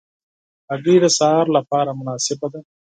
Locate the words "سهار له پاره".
1.17-1.91